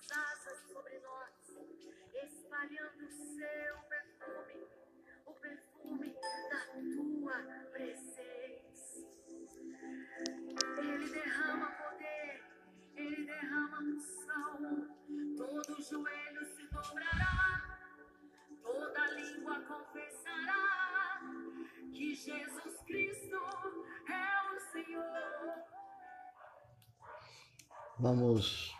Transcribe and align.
tuas 0.00 0.12
asas 0.12 0.58
sobre 0.72 0.98
nós, 1.00 1.30
espalhando 2.24 3.04
o 3.04 3.10
seu 3.10 3.76
perfume, 3.88 4.66
o 5.26 5.32
perfume 5.34 6.14
da 6.50 6.60
tua 6.94 7.42
presença. 7.72 9.06
Ele 10.78 11.10
derrama 11.10 11.70
poder, 11.72 12.44
ele 12.94 13.26
derrama 13.26 13.78
unção, 13.80 14.88
todo 15.36 15.82
joelho 15.82 16.46
se 16.56 16.66
dobrará, 16.68 17.78
toda 18.62 19.10
língua 19.12 19.60
confessará 19.62 21.20
que 21.92 22.14
Jesus 22.14 22.76
Cristo 22.86 23.36
é 24.08 24.54
o 24.54 24.60
Senhor. 24.72 25.64
Vamos 27.98 28.79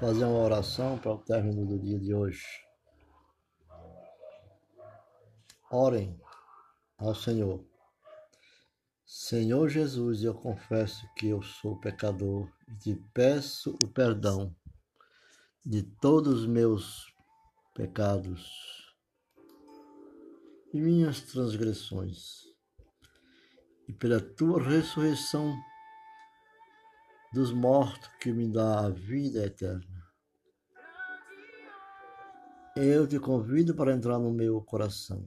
fazer 0.00 0.24
uma 0.24 0.38
oração 0.38 0.98
para 0.98 1.12
o 1.12 1.18
término 1.18 1.66
do 1.66 1.78
dia 1.78 1.98
de 2.00 2.14
hoje. 2.14 2.42
Orem 5.70 6.18
ao 6.96 7.14
Senhor. 7.14 7.62
Senhor 9.04 9.68
Jesus, 9.68 10.24
eu 10.24 10.32
confesso 10.32 11.06
que 11.16 11.28
eu 11.28 11.42
sou 11.42 11.78
pecador 11.78 12.50
e 12.66 12.76
te 12.78 12.94
peço 13.12 13.76
o 13.84 13.88
perdão 13.88 14.56
de 15.64 15.82
todos 15.82 16.40
os 16.40 16.46
meus 16.46 17.14
pecados 17.74 18.94
e 20.72 20.80
minhas 20.80 21.20
transgressões. 21.20 22.44
E 23.86 23.92
pela 23.92 24.18
tua 24.18 24.62
ressurreição 24.62 25.54
dos 27.32 27.52
mortos 27.52 28.10
que 28.20 28.32
me 28.32 28.48
dá 28.48 28.86
a 28.86 28.90
vida 28.90 29.46
eterna. 29.46 30.00
Eu 32.76 33.06
te 33.06 33.18
convido 33.18 33.74
para 33.74 33.92
entrar 33.92 34.18
no 34.18 34.32
meu 34.32 34.60
coração. 34.62 35.24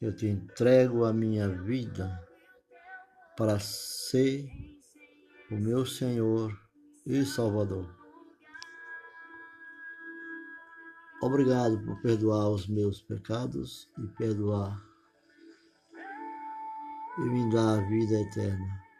Eu 0.00 0.14
te 0.14 0.26
entrego 0.26 1.04
a 1.04 1.12
minha 1.12 1.48
vida 1.48 2.20
para 3.36 3.58
ser 3.58 4.50
o 5.50 5.54
meu 5.54 5.86
Senhor 5.86 6.52
e 7.06 7.24
Salvador. 7.24 7.88
Obrigado 11.22 11.80
por 11.84 12.00
perdoar 12.02 12.48
os 12.48 12.66
meus 12.66 13.00
pecados 13.00 13.88
e 13.96 14.06
perdoar 14.16 14.82
e 17.18 17.20
me 17.20 17.52
dar 17.52 17.78
a 17.78 17.88
vida 17.88 18.20
eterna. 18.20 18.91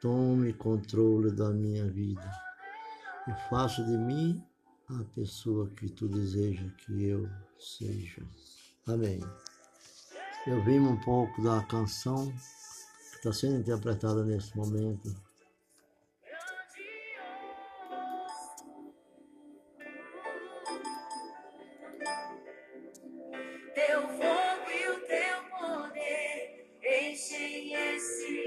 Tome 0.00 0.52
controle 0.52 1.30
da 1.30 1.50
minha 1.50 1.86
vida 1.90 2.30
e 3.26 3.48
faça 3.48 3.82
de 3.82 3.96
mim 3.96 4.42
a 4.88 5.02
pessoa 5.14 5.68
que 5.70 5.88
tu 5.88 6.06
deseja 6.06 6.68
que 6.78 7.08
eu 7.08 7.28
seja. 7.58 8.22
Amém. 8.86 9.20
Eu 10.46 10.62
vimos 10.64 10.92
um 10.92 11.00
pouco 11.00 11.42
da 11.42 11.62
canção 11.64 12.30
que 12.30 13.16
está 13.16 13.32
sendo 13.32 13.60
interpretada 13.60 14.24
nesse 14.24 14.56
momento. 14.56 15.12
Teu 23.74 24.02
fogo 24.02 24.70
e 24.70 24.88
o 24.88 25.00
teu 25.06 25.58
poder 25.58 26.80
enchem 26.84 27.74
esse 27.74 28.45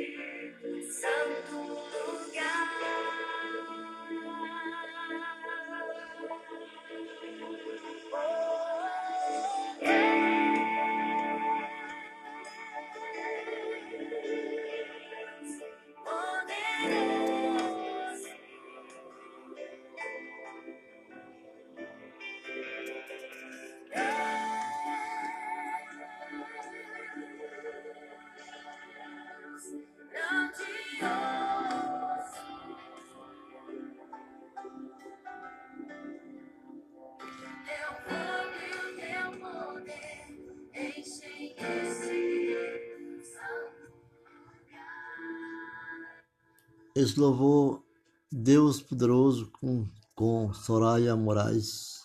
Esse 47.00 47.18
louvor 47.18 47.82
Deus 48.30 48.82
Poderoso 48.82 49.50
com, 49.52 49.88
com 50.14 50.52
Soraya 50.52 51.16
Moraes. 51.16 52.04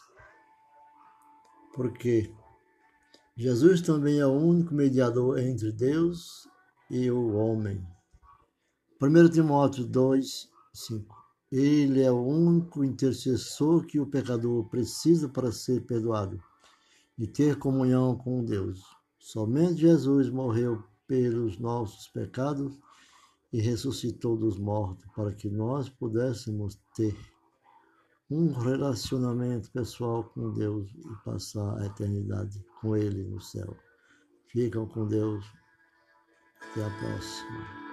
Porque 1.74 2.32
Jesus 3.36 3.80
também 3.80 4.20
é 4.20 4.26
o 4.26 4.30
único 4.30 4.72
mediador 4.72 5.40
entre 5.40 5.72
Deus 5.72 6.48
e 6.88 7.10
o 7.10 7.34
homem. 7.34 7.84
1 9.02 9.30
Timóteo 9.30 9.84
2, 9.84 10.48
5. 10.72 11.16
Ele 11.50 12.00
é 12.00 12.12
o 12.12 12.24
único 12.24 12.84
intercessor 12.84 13.84
que 13.86 13.98
o 13.98 14.06
pecador 14.06 14.68
precisa 14.68 15.28
para 15.28 15.50
ser 15.50 15.84
perdoado 15.86 16.40
e 17.18 17.26
ter 17.26 17.58
comunhão 17.58 18.16
com 18.16 18.44
Deus. 18.44 18.80
Somente 19.18 19.80
Jesus 19.80 20.30
morreu 20.30 20.84
pelos 21.08 21.58
nossos 21.58 22.06
pecados 22.06 22.78
e 23.54 23.60
ressuscitou 23.60 24.36
dos 24.36 24.58
mortos 24.58 25.06
para 25.14 25.32
que 25.32 25.48
nós 25.48 25.88
pudéssemos 25.88 26.76
ter 26.96 27.16
um 28.28 28.52
relacionamento 28.52 29.70
pessoal 29.70 30.24
com 30.24 30.52
Deus 30.52 30.90
e 30.92 31.24
passar 31.24 31.78
a 31.80 31.86
eternidade 31.86 32.60
com 32.80 32.96
Ele 32.96 33.22
no 33.22 33.40
céu. 33.40 33.76
Ficam 34.48 34.88
com 34.88 35.06
Deus. 35.06 35.46
Até 36.72 36.84
a 36.84 36.90
próxima. 36.98 37.83